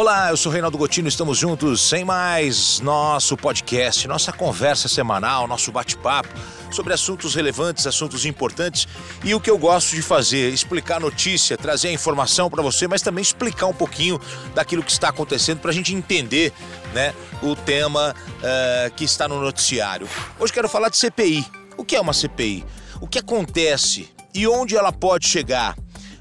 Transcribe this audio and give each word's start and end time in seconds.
Olá, 0.00 0.30
eu 0.30 0.36
sou 0.38 0.50
Reinaldo 0.50 0.78
Gotino, 0.78 1.08
estamos 1.08 1.36
juntos 1.36 1.86
sem 1.86 2.06
mais 2.06 2.80
nosso 2.80 3.36
podcast, 3.36 4.08
nossa 4.08 4.32
conversa 4.32 4.88
semanal, 4.88 5.46
nosso 5.46 5.70
bate-papo 5.70 6.30
sobre 6.72 6.94
assuntos 6.94 7.34
relevantes, 7.34 7.86
assuntos 7.86 8.24
importantes 8.24 8.88
e 9.22 9.34
o 9.34 9.40
que 9.40 9.50
eu 9.50 9.58
gosto 9.58 9.94
de 9.94 10.00
fazer, 10.00 10.54
explicar 10.54 10.96
a 10.96 11.00
notícia, 11.00 11.54
trazer 11.54 11.88
a 11.88 11.92
informação 11.92 12.48
para 12.48 12.62
você, 12.62 12.88
mas 12.88 13.02
também 13.02 13.20
explicar 13.20 13.66
um 13.66 13.74
pouquinho 13.74 14.18
daquilo 14.54 14.82
que 14.82 14.90
está 14.90 15.10
acontecendo 15.10 15.60
para 15.60 15.70
a 15.70 15.74
gente 15.74 15.94
entender 15.94 16.50
né, 16.94 17.14
o 17.42 17.54
tema 17.54 18.14
uh, 18.16 18.94
que 18.94 19.04
está 19.04 19.28
no 19.28 19.38
noticiário. 19.38 20.08
Hoje 20.38 20.50
quero 20.50 20.66
falar 20.70 20.88
de 20.88 20.96
CPI. 20.96 21.44
O 21.76 21.84
que 21.84 21.94
é 21.94 22.00
uma 22.00 22.14
CPI? 22.14 22.64
O 23.02 23.06
que 23.06 23.18
acontece 23.18 24.08
e 24.32 24.48
onde 24.48 24.78
ela 24.78 24.92
pode 24.92 25.28
chegar? 25.28 25.76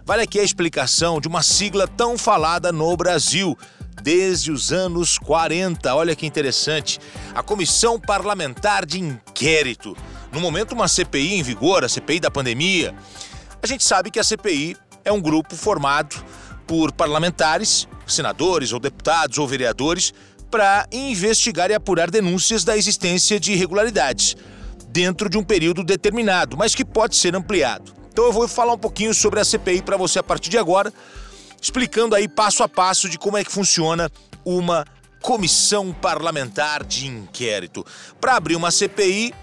Vale 0.10 0.24
aqui 0.24 0.40
a 0.40 0.44
explicação 0.44 1.22
de 1.22 1.28
uma 1.28 1.44
sigla 1.44 1.88
tão 1.88 2.18
falada 2.18 2.72
no 2.72 2.98
Brasil 2.98 3.56
desde 4.02 4.52
os 4.52 4.72
anos 4.72 5.20
40. 5.20 5.94
Olha 5.94 6.16
que 6.16 6.26
interessante. 6.26 6.98
A 7.36 7.44
Comissão 7.44 8.00
Parlamentar 8.00 8.88
de 8.88 9.00
Inquérito. 9.00 9.96
No 10.32 10.40
momento, 10.40 10.72
uma 10.72 10.88
CPI 10.88 11.36
em 11.36 11.44
vigor, 11.44 11.84
a 11.84 11.88
CPI 11.88 12.22
da 12.22 12.32
pandemia. 12.32 12.96
A 13.62 13.68
gente 13.68 13.84
sabe 13.84 14.10
que 14.10 14.20
a 14.20 14.24
CPI 14.24 14.76
é 15.06 15.12
um 15.12 15.22
grupo 15.22 15.56
formado 15.56 16.16
por 16.66 16.92
parlamentares, 16.92 17.88
senadores 18.08 18.74
ou 18.74 18.80
deputados 18.80 19.38
ou 19.38 19.48
vereadores, 19.48 20.12
para 20.50 20.88
investigar 20.92 21.70
e 21.70 21.76
apurar 21.76 22.10
denúncias 22.10 22.64
da 22.64 22.76
existência 22.76 23.40
de 23.40 23.52
irregularidades 23.52 24.36
dentro 24.88 25.30
de 25.30 25.38
um 25.38 25.44
período 25.44 25.84
determinado, 25.84 26.58
mas 26.58 26.74
que 26.74 26.84
pode 26.84 27.16
ser 27.16 27.36
ampliado. 27.36 27.99
Então 28.12 28.26
eu 28.26 28.32
vou 28.32 28.48
falar 28.48 28.74
um 28.74 28.78
pouquinho 28.78 29.14
sobre 29.14 29.40
a 29.40 29.46
CPI 29.46 29.82
para 29.82 29.98
você 29.98 30.20
a 30.20 30.24
partir 30.24 30.50
de 30.50 30.58
agora, 30.58 30.94
explicando 31.62 32.16
aí 32.16 32.28
passo 32.28 32.64
a 32.64 32.70
passo 32.70 33.10
de 33.10 33.18
como 33.18 33.38
é 33.38 33.44
que 33.44 33.52
funciona 33.52 34.12
uma 34.44 34.86
comissão 35.22 35.94
parlamentar 35.94 36.84
de 36.84 37.08
inquérito. 37.08 37.86
Para 38.20 38.36
abrir 38.36 38.56
uma 38.56 38.72
CPI, 38.72 39.34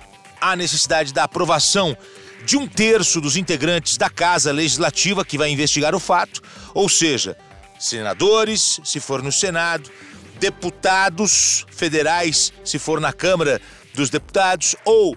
há 0.40 0.56
necessidade 0.56 1.12
da 1.12 1.24
aprovação 1.24 1.96
de 2.44 2.56
um 2.56 2.66
terço 2.66 3.20
dos 3.20 3.36
integrantes 3.36 3.96
da 3.96 4.08
Casa 4.08 4.52
Legislativa 4.52 5.24
que 5.24 5.36
vai 5.36 5.50
investigar 5.50 5.94
o 5.94 6.00
fato, 6.00 6.40
ou 6.72 6.88
seja, 6.88 7.36
senadores, 7.78 8.80
se 8.84 9.00
for 9.00 9.22
no 9.22 9.32
Senado, 9.32 9.90
deputados 10.38 11.66
federais, 11.70 12.52
se 12.64 12.78
for 12.78 13.00
na 13.00 13.12
Câmara 13.12 13.60
dos 13.94 14.10
Deputados, 14.10 14.76
ou 14.84 15.16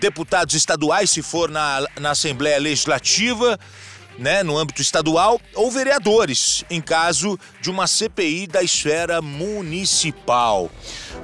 deputados 0.00 0.54
estaduais, 0.54 1.10
se 1.10 1.22
for 1.22 1.50
na, 1.50 1.86
na 2.00 2.10
Assembleia 2.10 2.58
Legislativa, 2.58 3.58
né, 4.18 4.42
no 4.42 4.58
âmbito 4.58 4.82
estadual, 4.82 5.40
ou 5.54 5.70
vereadores, 5.70 6.64
em 6.68 6.80
caso 6.80 7.38
de 7.60 7.70
uma 7.70 7.86
CPI 7.86 8.46
da 8.46 8.62
esfera 8.62 9.22
municipal. 9.22 10.70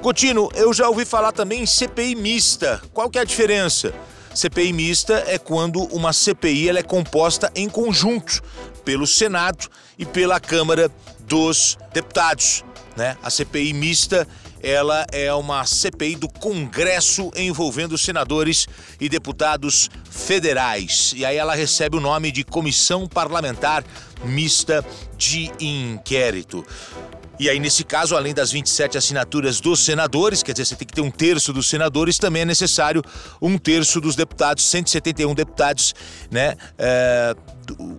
Coutinho, 0.01 0.49
eu 0.55 0.73
já 0.73 0.87
ouvi 0.87 1.05
falar 1.05 1.31
também 1.31 1.63
em 1.63 1.65
CPI 1.65 2.15
mista. 2.15 2.81
Qual 2.93 3.09
que 3.09 3.17
é 3.17 3.21
a 3.21 3.25
diferença? 3.25 3.93
CPI 4.33 4.73
mista 4.73 5.23
é 5.27 5.37
quando 5.37 5.83
uma 5.93 6.11
CPI 6.11 6.69
ela 6.69 6.79
é 6.79 6.83
composta 6.83 7.51
em 7.55 7.69
conjunto 7.69 8.41
pelo 8.83 9.07
Senado 9.07 9.69
e 9.97 10.05
pela 10.05 10.39
Câmara 10.39 10.91
dos 11.21 11.77
Deputados. 11.93 12.63
Né? 12.95 13.17
A 13.23 13.29
CPI 13.29 13.73
mista 13.73 14.27
ela 14.65 15.05
é 15.11 15.31
uma 15.31 15.63
CPI 15.63 16.15
do 16.15 16.27
Congresso 16.27 17.31
envolvendo 17.35 17.95
senadores 17.99 18.67
e 18.99 19.07
deputados 19.07 19.91
federais. 20.09 21.13
E 21.15 21.23
aí 21.23 21.37
ela 21.37 21.53
recebe 21.53 21.95
o 21.97 22.01
nome 22.01 22.31
de 22.31 22.43
Comissão 22.43 23.07
Parlamentar 23.07 23.83
Mista 24.23 24.83
de 25.15 25.51
Inquérito. 25.59 26.65
E 27.37 27.47
aí, 27.47 27.59
nesse 27.59 27.83
caso, 27.83 28.15
além 28.15 28.33
das 28.33 28.51
27 28.51 28.97
assinaturas 28.97 29.59
dos 29.59 29.81
senadores, 29.81 30.41
quer 30.41 30.53
dizer, 30.53 30.65
você 30.65 30.75
tem 30.75 30.87
que 30.87 30.93
ter 30.93 31.01
um 31.01 31.11
terço 31.11 31.53
dos 31.53 31.67
senadores, 31.67 32.17
também 32.17 32.41
é 32.41 32.45
necessário 32.45 33.03
um 33.39 33.59
terço 33.59 34.01
dos 34.01 34.15
deputados, 34.15 34.63
171 34.65 35.35
deputados, 35.35 35.93
né? 36.31 36.55
É, 36.77 37.35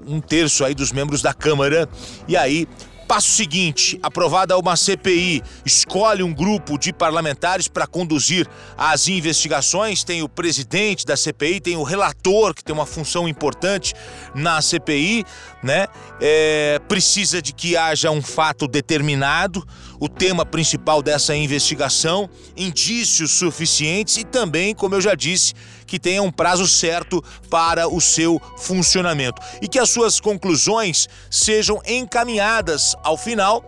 um 0.07 0.21
terço 0.21 0.65
aí 0.65 0.75
dos 0.75 0.91
membros 0.91 1.21
da 1.21 1.35
Câmara. 1.35 1.87
E 2.27 2.37
aí, 2.37 2.67
Passo 3.07 3.31
seguinte: 3.31 3.99
aprovada 4.03 4.59
uma 4.59 4.75
CPI, 4.75 5.43
escolhe 5.65 6.23
um 6.23 6.35
grupo 6.35 6.77
de 6.77 6.93
parlamentares 6.93 7.69
para 7.69 7.87
conduzir 7.87 8.49
as 8.77 9.07
investigações. 9.07 10.03
Tem 10.03 10.23
o 10.23 10.29
presidente 10.29 11.07
da 11.07 11.17
CPI, 11.17 11.61
tem 11.61 11.77
o 11.77 11.85
relator, 11.85 12.53
que 12.53 12.65
tem 12.65 12.75
uma 12.75 12.87
função 12.87 13.29
importante 13.29 13.95
na 14.35 14.61
CPI, 14.61 15.25
né? 15.63 15.87
É, 16.21 16.81
precisa 16.89 17.41
de 17.41 17.53
que 17.53 17.77
haja 17.77 18.11
um 18.11 18.23
fato 18.23 18.67
determinado, 18.67 19.67
o 19.99 20.09
tema 20.09 20.45
principal 20.45 21.03
dessa 21.03 21.35
investigação, 21.35 22.29
indícios 22.57 23.33
suficientes 23.33 24.17
e 24.17 24.25
também, 24.25 24.75
como 24.75 24.95
eu 24.95 25.01
já 25.01 25.15
disse, 25.15 25.55
que 25.87 25.99
tenha 25.99 26.23
um 26.23 26.31
prazo 26.31 26.67
certo 26.67 27.23
para 27.49 27.89
o 27.89 28.01
seu 28.01 28.41
funcionamento 28.59 29.41
e 29.63 29.69
que 29.69 29.79
as 29.79 29.91
suas 29.91 30.21
conclusões 30.21 31.09
sejam 31.31 31.81
encaminhadas 31.87 32.95
ao 33.03 33.17
final 33.17 33.65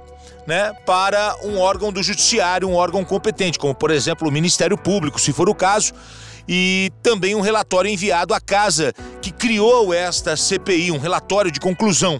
né, 0.46 0.72
para 0.86 1.36
um 1.44 1.58
órgão 1.58 1.92
do 1.92 2.02
judiciário, 2.02 2.68
um 2.68 2.74
órgão 2.74 3.04
competente, 3.04 3.58
como 3.58 3.74
por 3.74 3.90
exemplo 3.90 4.26
o 4.26 4.32
Ministério 4.32 4.78
Público, 4.78 5.20
se 5.20 5.30
for 5.30 5.48
o 5.48 5.54
caso, 5.54 5.92
e 6.48 6.90
também 7.02 7.34
um 7.34 7.42
relatório 7.42 7.90
enviado 7.90 8.32
à 8.32 8.40
casa 8.40 8.94
que 9.20 9.30
criou 9.30 9.92
esta 9.92 10.34
CPI, 10.36 10.90
um 10.90 10.98
relatório 10.98 11.50
de 11.50 11.60
conclusão. 11.60 12.18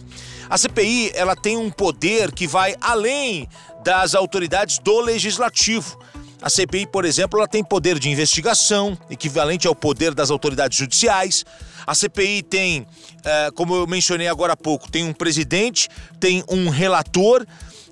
A 0.50 0.56
CPI 0.56 1.12
ela 1.14 1.36
tem 1.36 1.56
um 1.56 1.70
poder 1.70 2.32
que 2.32 2.46
vai 2.46 2.74
além 2.80 3.48
das 3.84 4.14
autoridades 4.14 4.78
do 4.78 5.00
legislativo. 5.00 5.98
A 6.40 6.48
CPI, 6.48 6.86
por 6.86 7.04
exemplo, 7.04 7.38
ela 7.38 7.48
tem 7.48 7.64
poder 7.64 7.98
de 7.98 8.08
investigação, 8.08 8.96
equivalente 9.10 9.66
ao 9.66 9.74
poder 9.74 10.14
das 10.14 10.30
autoridades 10.30 10.78
judiciais. 10.78 11.44
A 11.86 11.94
CPI 11.94 12.42
tem, 12.42 12.86
é, 13.24 13.50
como 13.54 13.74
eu 13.74 13.86
mencionei 13.86 14.28
agora 14.28 14.52
há 14.52 14.56
pouco, 14.56 14.90
tem 14.90 15.04
um 15.04 15.12
presidente, 15.12 15.88
tem 16.20 16.44
um 16.48 16.68
relator 16.68 17.44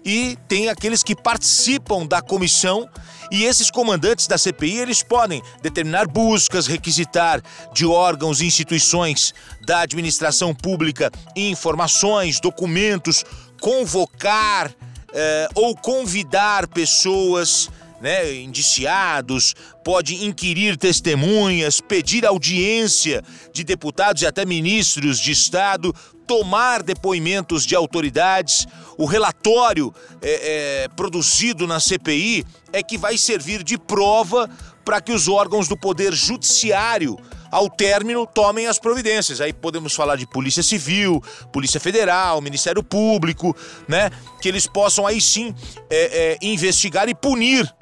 e 0.04 0.38
tem 0.46 0.68
aqueles 0.68 1.02
que 1.02 1.16
participam 1.16 2.06
da 2.06 2.22
comissão 2.22 2.88
e 3.30 3.44
esses 3.44 3.70
comandantes 3.70 4.26
da 4.26 4.38
CPI, 4.38 4.78
eles 4.78 5.02
podem 5.02 5.42
determinar 5.60 6.06
buscas, 6.06 6.66
requisitar 6.66 7.42
de 7.72 7.84
órgãos 7.84 8.40
e 8.40 8.46
instituições 8.46 9.34
da 9.66 9.80
administração 9.80 10.54
pública 10.54 11.10
informações, 11.34 12.38
documentos, 12.38 13.24
convocar 13.60 14.72
eh, 15.12 15.48
ou 15.54 15.74
convidar 15.74 16.68
pessoas 16.68 17.68
né, 18.00 18.34
indiciados, 18.34 19.54
pode 19.84 20.24
inquirir 20.24 20.76
testemunhas, 20.76 21.80
pedir 21.80 22.26
audiência 22.26 23.22
de 23.52 23.64
deputados 23.64 24.22
e 24.22 24.26
até 24.26 24.44
ministros 24.44 25.18
de 25.18 25.32
Estado, 25.32 25.94
tomar 26.26 26.82
depoimentos 26.82 27.64
de 27.64 27.74
autoridades. 27.74 28.66
O 28.98 29.04
relatório 29.04 29.94
é, 30.20 30.84
é, 30.84 30.88
produzido 30.88 31.66
na 31.66 31.80
CPI 31.80 32.44
é 32.72 32.82
que 32.82 32.98
vai 32.98 33.16
servir 33.16 33.62
de 33.62 33.78
prova 33.78 34.50
para 34.84 35.00
que 35.00 35.12
os 35.12 35.28
órgãos 35.28 35.68
do 35.68 35.76
Poder 35.76 36.12
Judiciário 36.12 37.16
ao 37.50 37.70
término, 37.70 38.26
tomem 38.26 38.66
as 38.66 38.78
providências. 38.78 39.40
Aí 39.40 39.52
podemos 39.52 39.94
falar 39.94 40.16
de 40.16 40.26
Polícia 40.26 40.62
Civil, 40.62 41.22
Polícia 41.52 41.80
Federal, 41.80 42.40
Ministério 42.40 42.82
Público, 42.82 43.56
né? 43.88 44.10
Que 44.40 44.48
eles 44.48 44.66
possam 44.66 45.06
aí 45.06 45.20
sim 45.20 45.54
é, 45.88 46.34
é, 46.34 46.38
investigar 46.42 47.08
e 47.08 47.14
punir 47.14 47.72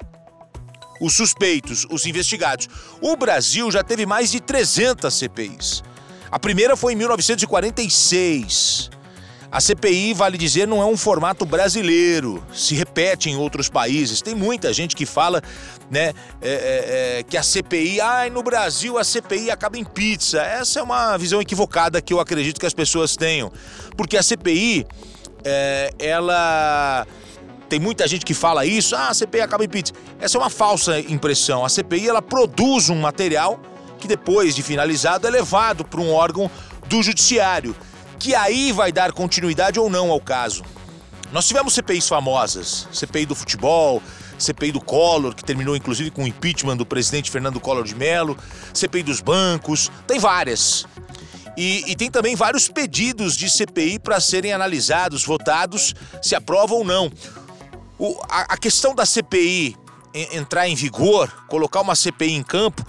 os 0.99 1.13
suspeitos, 1.13 1.85
os 1.89 2.05
investigados. 2.05 2.67
O 3.01 3.15
Brasil 3.15 3.69
já 3.71 3.83
teve 3.83 4.05
mais 4.05 4.31
de 4.31 4.39
300 4.39 5.13
CPIs. 5.13 5.83
A 6.31 6.39
primeira 6.39 6.75
foi 6.75 6.93
em 6.93 6.95
1946. 6.95 8.89
A 9.51 9.61
CPI, 9.61 10.13
vale 10.13 10.37
dizer, 10.37 10.67
não 10.67 10.81
é 10.81 10.85
um 10.85 10.97
formato 10.97 11.45
brasileiro, 11.45 12.45
se 12.53 12.75
repete 12.75 13.29
em 13.29 13.37
outros 13.37 13.69
países. 13.69 14.21
Tem 14.21 14.35
muita 14.35 14.73
gente 14.73 14.95
que 14.95 15.05
fala 15.05 15.41
né, 15.89 16.13
é, 16.41 16.49
é, 16.49 17.19
é, 17.19 17.23
que 17.23 17.37
a 17.37 17.43
CPI, 17.43 18.01
ai, 18.01 18.29
no 18.29 18.43
Brasil 18.43 18.97
a 18.97 19.03
CPI 19.05 19.49
acaba 19.49 19.77
em 19.77 19.85
pizza. 19.85 20.41
Essa 20.41 20.81
é 20.81 20.83
uma 20.83 21.17
visão 21.17 21.39
equivocada 21.39 22.01
que 22.01 22.11
eu 22.11 22.19
acredito 22.19 22.59
que 22.59 22.65
as 22.65 22.73
pessoas 22.73 23.15
tenham. 23.15 23.49
Porque 23.95 24.17
a 24.17 24.23
CPI, 24.23 24.85
é, 25.45 25.89
ela 25.99 27.07
tem 27.67 27.79
muita 27.79 28.07
gente 28.07 28.25
que 28.25 28.33
fala 28.33 28.65
isso, 28.65 28.95
ah, 28.95 29.09
a 29.09 29.13
CPI 29.13 29.41
acaba 29.41 29.63
em 29.63 29.69
pizza. 29.69 29.93
Essa 30.19 30.37
é 30.37 30.41
uma 30.41 30.49
falsa 30.49 30.99
impressão. 30.99 31.65
A 31.65 31.69
CPI 31.69 32.09
ela 32.09 32.21
produz 32.21 32.89
um 32.89 33.01
material 33.01 33.59
que 33.99 34.07
depois 34.07 34.55
de 34.55 34.61
finalizado 34.61 35.27
é 35.27 35.29
levado 35.29 35.83
para 35.83 35.99
um 35.99 36.11
órgão 36.13 36.49
do 36.87 37.01
judiciário, 37.01 37.75
que 38.19 38.35
aí 38.35 38.71
vai 38.71 38.91
dar 38.91 39.11
continuidade 39.11 39.79
ou 39.79 39.89
não 39.89 40.11
ao 40.11 40.19
caso. 40.19 40.63
Nós 41.31 41.47
tivemos 41.47 41.73
CPIs 41.73 42.07
famosas, 42.07 42.87
CPI 42.91 43.25
do 43.25 43.35
futebol, 43.35 44.01
CPI 44.37 44.71
do 44.71 44.79
Collor, 44.79 45.33
que 45.33 45.43
terminou 45.43 45.75
inclusive 45.75 46.11
com 46.11 46.23
o 46.23 46.27
impeachment 46.27 46.77
do 46.77 46.85
presidente 46.85 47.31
Fernando 47.31 47.59
Collor 47.59 47.83
de 47.83 47.95
Mello, 47.95 48.37
CPI 48.73 49.03
dos 49.03 49.21
bancos, 49.21 49.91
tem 50.07 50.19
várias. 50.19 50.85
E, 51.57 51.83
e, 51.87 51.95
tem 51.95 52.11
também 52.11 52.35
vários 52.35 52.67
pedidos 52.67 53.37
de 53.37 53.49
CPI 53.49 53.97
para 53.97 54.19
serem 54.19 54.51
analisados, 54.51 55.23
votados, 55.23 55.95
se 56.21 56.35
aprova 56.35 56.73
ou 56.73 56.83
não. 56.83 57.09
O, 57.97 58.19
a, 58.29 58.53
a, 58.53 58.57
questão 58.57 58.93
da 58.93 59.05
CPI 59.05 59.75
entrar 60.13 60.67
em 60.67 60.75
vigor, 60.75 61.29
colocar 61.47 61.81
uma 61.81 61.95
CPI 61.95 62.33
em 62.33 62.43
campo, 62.43 62.85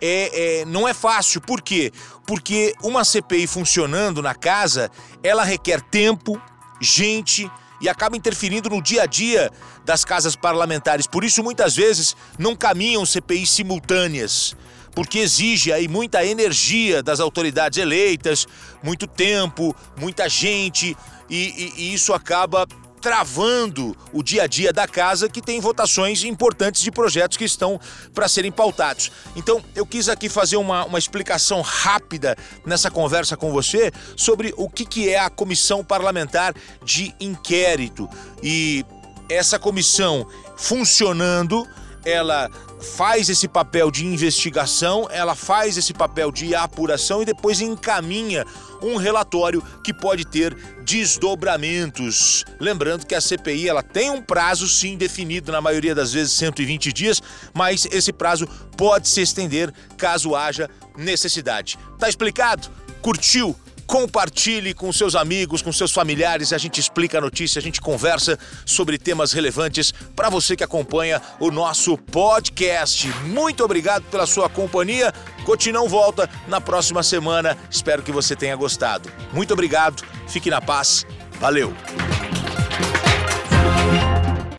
é, 0.00 0.60
é, 0.60 0.64
não 0.64 0.88
é 0.88 0.94
fácil. 0.94 1.40
Por 1.40 1.60
quê? 1.60 1.92
Porque 2.26 2.74
uma 2.82 3.04
CPI 3.04 3.46
funcionando 3.46 4.22
na 4.22 4.34
casa, 4.34 4.90
ela 5.22 5.44
requer 5.44 5.80
tempo, 5.82 6.40
gente 6.80 7.50
e 7.80 7.88
acaba 7.88 8.16
interferindo 8.16 8.68
no 8.68 8.82
dia 8.82 9.02
a 9.02 9.06
dia 9.06 9.50
das 9.84 10.04
casas 10.04 10.36
parlamentares. 10.36 11.06
Por 11.06 11.24
isso, 11.24 11.42
muitas 11.42 11.74
vezes, 11.74 12.14
não 12.38 12.54
caminham 12.54 13.04
CPIs 13.04 13.50
simultâneas 13.50 14.54
porque 14.94 15.20
exige 15.20 15.72
aí 15.72 15.86
muita 15.86 16.24
energia 16.24 17.02
das 17.02 17.20
autoridades 17.20 17.78
eleitas, 17.78 18.46
muito 18.82 19.06
tempo, 19.06 19.74
muita 19.96 20.28
gente, 20.28 20.96
e, 21.28 21.36
e, 21.36 21.72
e 21.76 21.94
isso 21.94 22.12
acaba 22.12 22.66
travando 23.00 23.96
o 24.12 24.22
dia 24.22 24.42
a 24.42 24.46
dia 24.46 24.72
da 24.72 24.86
casa 24.86 25.28
que 25.28 25.40
tem 25.40 25.60
votações 25.60 26.22
importantes 26.24 26.82
de 26.82 26.90
projetos 26.90 27.36
que 27.36 27.44
estão 27.44 27.80
para 28.14 28.28
serem 28.28 28.52
pautados. 28.52 29.10
Então, 29.34 29.62
eu 29.74 29.86
quis 29.86 30.08
aqui 30.08 30.28
fazer 30.28 30.56
uma, 30.56 30.84
uma 30.84 30.98
explicação 30.98 31.60
rápida 31.60 32.36
nessa 32.64 32.90
conversa 32.90 33.36
com 33.36 33.50
você 33.50 33.90
sobre 34.16 34.52
o 34.56 34.68
que, 34.68 34.84
que 34.84 35.08
é 35.08 35.18
a 35.18 35.30
comissão 35.30 35.84
parlamentar 35.84 36.54
de 36.84 37.14
inquérito. 37.18 38.08
E 38.42 38.84
essa 39.28 39.58
comissão 39.58 40.26
funcionando, 40.56 41.66
ela 42.04 42.50
faz 42.96 43.28
esse 43.28 43.46
papel 43.46 43.90
de 43.90 44.06
investigação, 44.06 45.06
ela 45.10 45.34
faz 45.34 45.76
esse 45.76 45.92
papel 45.92 46.32
de 46.32 46.54
apuração 46.54 47.22
e 47.22 47.26
depois 47.26 47.60
encaminha 47.60 48.44
um 48.82 48.96
relatório 48.96 49.62
que 49.84 49.92
pode 49.92 50.24
ter 50.24 50.56
desdobramentos. 50.82 52.44
Lembrando 52.58 53.06
que 53.06 53.14
a 53.14 53.20
CPI 53.20 53.68
ela 53.68 53.82
tem 53.82 54.10
um 54.10 54.22
prazo 54.22 54.66
sim 54.66 54.96
definido, 54.96 55.52
na 55.52 55.60
maioria 55.60 55.94
das 55.94 56.12
vezes 56.12 56.32
120 56.32 56.92
dias, 56.92 57.22
mas 57.52 57.86
esse 57.90 58.12
prazo 58.12 58.46
pode 58.76 59.08
se 59.08 59.20
estender 59.20 59.72
caso 59.98 60.34
haja 60.34 60.68
necessidade. 60.96 61.78
Tá 61.98 62.08
explicado? 62.08 62.68
Curtiu? 63.02 63.54
Compartilhe 63.90 64.72
com 64.72 64.92
seus 64.92 65.16
amigos, 65.16 65.60
com 65.62 65.72
seus 65.72 65.90
familiares. 65.90 66.52
A 66.52 66.58
gente 66.58 66.78
explica 66.78 67.18
a 67.18 67.20
notícia, 67.20 67.58
a 67.58 67.62
gente 67.62 67.80
conversa 67.80 68.38
sobre 68.64 68.96
temas 68.96 69.32
relevantes 69.32 69.92
para 70.14 70.30
você 70.30 70.54
que 70.54 70.62
acompanha 70.62 71.20
o 71.40 71.50
nosso 71.50 71.98
podcast. 71.98 73.08
Muito 73.24 73.64
obrigado 73.64 74.04
pela 74.04 74.26
sua 74.26 74.48
companhia. 74.48 75.12
Cotinão 75.44 75.88
volta 75.88 76.30
na 76.46 76.60
próxima 76.60 77.02
semana. 77.02 77.58
Espero 77.68 78.00
que 78.00 78.12
você 78.12 78.36
tenha 78.36 78.54
gostado. 78.54 79.10
Muito 79.32 79.52
obrigado. 79.52 80.04
Fique 80.28 80.50
na 80.50 80.60
paz. 80.60 81.04
Valeu. 81.40 81.74